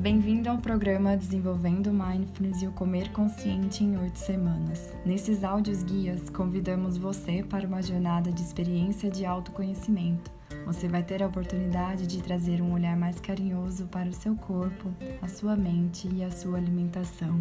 Bem-vindo 0.00 0.48
ao 0.48 0.58
programa 0.58 1.16
Desenvolvendo 1.16 1.92
Mindfulness 1.92 2.62
e 2.62 2.68
o 2.68 2.70
Comer 2.70 3.10
Consciente 3.10 3.82
em 3.82 3.98
8 3.98 4.16
semanas. 4.16 4.94
Nesses 5.04 5.42
áudios 5.42 5.82
guias, 5.82 6.30
convidamos 6.30 6.96
você 6.96 7.42
para 7.42 7.66
uma 7.66 7.82
jornada 7.82 8.30
de 8.30 8.40
experiência 8.40 9.10
de 9.10 9.26
autoconhecimento. 9.26 10.30
Você 10.64 10.86
vai 10.86 11.02
ter 11.02 11.20
a 11.20 11.26
oportunidade 11.26 12.06
de 12.06 12.22
trazer 12.22 12.62
um 12.62 12.74
olhar 12.74 12.96
mais 12.96 13.18
carinhoso 13.18 13.86
para 13.86 14.08
o 14.08 14.12
seu 14.12 14.36
corpo, 14.36 14.88
a 15.20 15.26
sua 15.26 15.56
mente 15.56 16.08
e 16.14 16.22
a 16.22 16.30
sua 16.30 16.58
alimentação. 16.58 17.36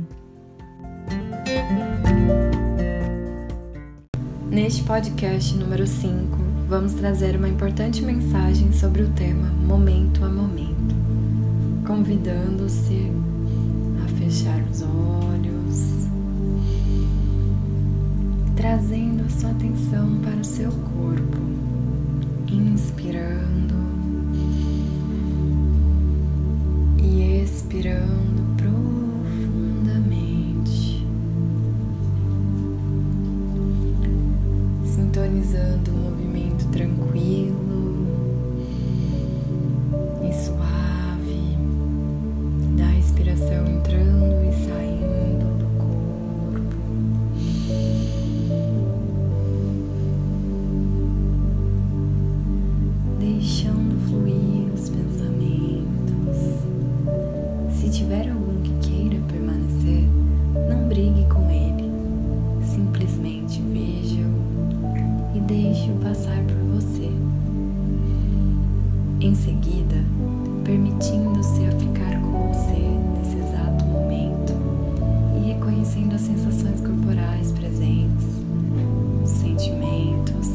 Neste 4.50 4.82
podcast 4.82 5.56
número 5.56 5.86
5, 5.86 6.36
vamos 6.68 6.94
trazer 6.94 7.36
uma 7.36 7.48
importante 7.48 8.02
mensagem 8.02 8.74
sobre 8.74 9.04
o 9.04 9.14
tema 9.14 9.48
Momento 9.52 10.26
a 10.26 10.30
Momento 10.30 11.07
convidando-se 12.08 13.12
a 14.02 14.08
fechar 14.18 14.64
os 14.72 14.82
olhos, 14.82 16.08
trazendo 18.56 19.26
a 19.26 19.30
sua 19.30 19.52
atenção 19.52 20.18
para 20.22 20.38
o 20.38 20.46
seu 20.46 20.72
corpo, 20.72 21.38
inspirando 22.50 23.76
e 26.98 27.44
expirando 27.44 28.56
profundamente, 28.56 31.06
sintonizando 34.86 35.92
um 35.92 36.10
movimento 36.10 36.66
tranquilo 36.70 37.27
Em 69.20 69.34
seguida, 69.36 69.96
permitindo-se 70.64 71.66
a 71.66 71.72
ficar 71.72 72.22
com 72.22 72.54
você 72.54 72.80
nesse 73.18 73.38
exato 73.38 73.84
momento 73.84 74.54
e 75.36 75.48
reconhecendo 75.48 76.14
as 76.14 76.22
sensações 76.22 76.80
corporais 76.80 77.52
presentes, 77.52 78.26
os 79.24 79.30
sentimentos, 79.30 80.48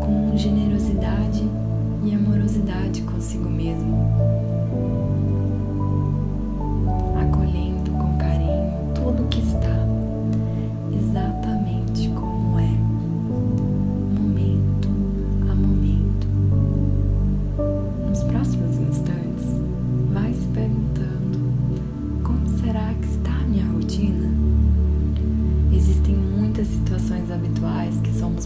com 0.00 0.36
generosidade 0.36 1.48
e 2.04 2.14
amorosidade 2.14 3.02
consigo 3.02 3.48
mesmo. 3.48 3.95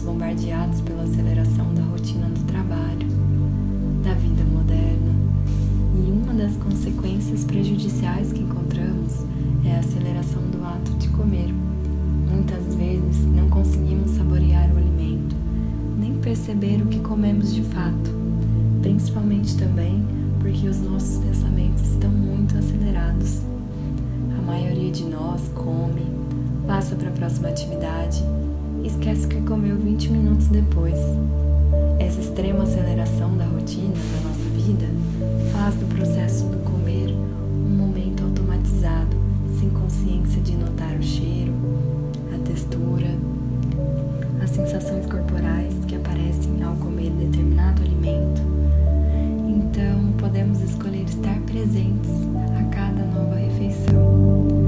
Bombardeados 0.01 0.81
pela 0.81 1.03
aceleração 1.03 1.73
da 1.73 1.81
rotina 1.83 2.27
do 2.27 2.43
trabalho, 2.45 3.07
da 4.03 4.13
vida 4.13 4.43
moderna. 4.43 5.13
E 5.95 6.11
uma 6.11 6.33
das 6.33 6.55
consequências 6.57 7.43
prejudiciais 7.43 8.33
que 8.33 8.41
encontramos 8.41 9.25
é 9.65 9.75
a 9.75 9.79
aceleração 9.79 10.41
do 10.43 10.63
ato 10.65 10.91
de 10.93 11.07
comer. 11.09 11.53
Muitas 12.29 12.75
vezes 12.75 13.25
não 13.25 13.49
conseguimos 13.49 14.11
saborear 14.11 14.69
o 14.73 14.77
alimento, 14.77 15.35
nem 15.97 16.13
perceber 16.19 16.81
o 16.81 16.87
que 16.87 16.99
comemos 16.99 17.53
de 17.53 17.63
fato, 17.63 18.11
principalmente 18.81 19.57
também 19.57 20.03
porque 20.39 20.67
os 20.67 20.81
nossos 20.81 21.23
pensamentos 21.23 21.83
estão 21.83 22.09
muito 22.09 22.57
acelerados. 22.57 23.41
A 24.37 24.41
maioria 24.41 24.91
de 24.91 25.03
nós 25.05 25.41
come, 25.53 26.05
passa 26.67 26.95
para 26.95 27.09
a 27.09 27.11
próxima 27.11 27.49
atividade 27.49 28.23
que 28.23 28.60
20 29.91 30.09
minutos 30.09 30.47
depois. 30.47 30.97
Essa 31.99 32.21
extrema 32.21 32.63
aceleração 32.63 33.35
da 33.35 33.43
rotina 33.43 33.93
da 33.93 34.29
nossa 34.29 34.49
vida 34.55 34.87
faz 35.51 35.75
do 35.75 35.85
processo 35.93 36.45
do 36.45 36.59
comer 36.59 37.09
um 37.09 37.75
momento 37.75 38.23
automatizado, 38.23 39.17
sem 39.59 39.69
consciência 39.69 40.41
de 40.41 40.55
notar 40.55 40.95
o 40.95 41.03
cheiro, 41.03 41.51
a 42.33 42.37
textura, 42.39 43.07
as 44.41 44.51
sensações 44.51 45.05
corporais 45.07 45.73
que 45.85 45.95
aparecem 45.95 46.63
ao 46.63 46.73
comer 46.75 47.11
determinado 47.11 47.81
alimento. 47.81 48.41
Então, 49.45 50.13
podemos 50.17 50.61
escolher 50.61 51.03
estar 51.03 51.37
presentes 51.41 52.11
a 52.57 52.63
cada 52.73 53.03
nova 53.03 53.35
refeição. 53.35 54.60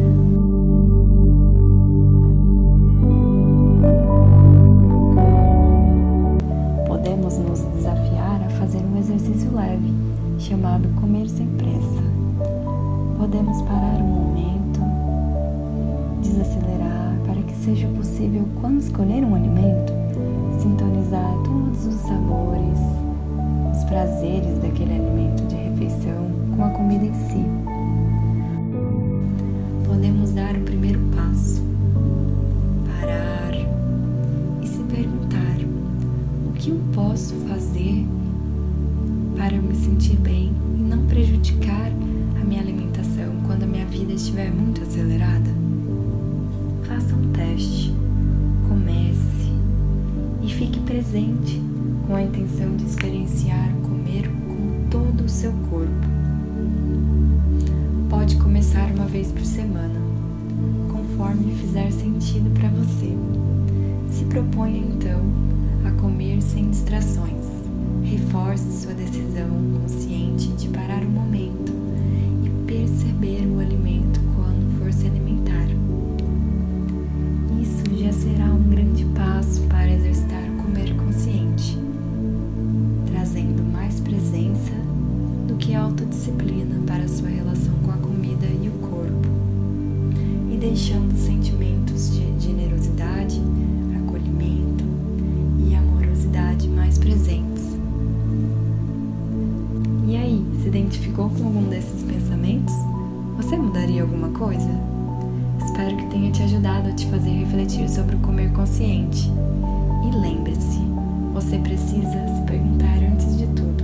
Chamado 10.43 10.89
comer 10.99 11.29
sem 11.29 11.47
pressa. 11.47 12.03
Podemos 13.17 13.61
parar 13.61 13.97
um 14.01 14.03
momento, 14.03 14.81
desacelerar 16.21 17.15
para 17.25 17.41
que 17.41 17.55
seja 17.55 17.87
possível, 17.87 18.45
quando 18.59 18.79
escolher 18.79 19.23
um 19.23 19.35
alimento, 19.35 19.93
sintonizar 20.59 21.33
todos 21.45 21.85
os 21.85 21.95
sabores, 22.01 22.79
os 23.73 23.83
prazeres 23.85 24.59
daquele 24.59 24.95
alimento 24.95 25.43
de 25.47 25.55
refeição 25.55 26.27
com 26.55 26.65
a 26.65 26.69
comida 26.71 27.05
em 27.05 27.13
si. 27.13 27.72
Sentir 39.83 40.15
bem 40.15 40.53
e 40.79 40.81
não 40.81 41.05
prejudicar 41.07 41.91
a 42.39 42.45
minha 42.45 42.61
alimentação 42.61 43.35
quando 43.45 43.63
a 43.63 43.67
minha 43.67 43.85
vida 43.85 44.13
estiver 44.13 44.49
muito 44.49 44.81
acelerada? 44.81 45.49
Faça 46.83 47.13
um 47.13 47.33
teste, 47.33 47.93
comece 48.69 49.51
e 50.41 50.47
fique 50.47 50.79
presente 50.79 51.61
com 52.07 52.15
a 52.15 52.21
intenção 52.21 52.77
de 52.77 52.85
experienciar 52.85 53.73
comer 53.81 54.29
com 54.47 54.87
todo 54.89 55.25
o 55.25 55.29
seu 55.29 55.51
corpo. 55.69 56.07
Pode 58.09 58.37
começar 58.37 58.89
uma 58.95 59.05
vez 59.05 59.33
por 59.33 59.43
semana, 59.43 59.99
conforme 60.93 61.53
fizer 61.55 61.91
sentido 61.91 62.49
para 62.57 62.69
você. 62.69 63.17
Se 64.09 64.23
proponha 64.25 64.77
então 64.77 65.19
a 65.85 65.91
comer 65.99 66.41
sem 66.41 66.69
distrações 66.69 67.42
Reforce 68.03 68.81
sua 68.81 68.93
decisão 68.93 69.49
consciente 69.81 70.47
de 70.49 70.67
parar 70.69 71.03
o 71.03 71.09
Você 103.53 103.59
mudaria 103.59 104.01
alguma 104.01 104.29
coisa? 104.29 104.71
Espero 105.63 105.95
que 105.95 106.07
tenha 106.07 106.31
te 106.31 106.41
ajudado 106.41 106.89
a 106.89 106.91
te 106.91 107.05
fazer 107.05 107.29
refletir 107.29 107.87
sobre 107.87 108.15
o 108.15 108.19
comer 108.19 108.51
consciente. 108.51 109.31
E 110.03 110.17
lembre-se, 110.17 110.79
você 111.31 111.59
precisa 111.59 112.27
se 112.35 112.41
perguntar 112.47 112.97
antes 112.97 113.37
de 113.37 113.45
tudo: 113.45 113.83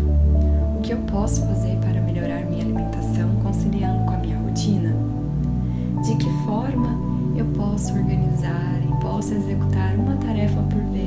o 0.75 0.81
que 0.81 0.91
eu 0.91 0.97
posso 1.01 1.45
fazer 1.45 1.77
para 1.81 2.01
melhorar 2.01 2.47
minha 2.47 2.63
alimentação 2.63 3.29
conciliando 3.43 4.05
com 4.05 4.11
a 4.15 4.17
minha 4.17 4.39
rotina? 4.39 4.91
De 6.03 6.15
que 6.15 6.29
forma 6.47 6.97
eu 7.35 7.45
posso 7.53 7.93
organizar 7.93 8.81
e 8.81 9.01
posso 9.03 9.35
executar 9.35 9.93
uma 9.93 10.15
tarefa 10.15 10.63
por 10.63 10.81
vez? 10.85 10.98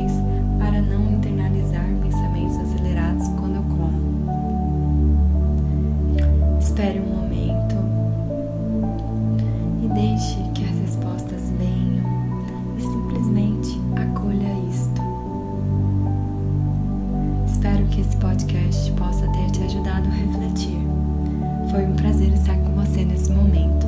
Foi 21.73 21.87
um 21.87 21.97
prazer 21.97 22.31
estar 22.35 22.55
com 22.59 22.75
você 22.75 23.03
nesse 23.03 23.33
momento. 23.33 23.87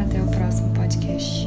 Até 0.00 0.22
o 0.22 0.26
próximo 0.26 0.70
podcast. 0.70 1.46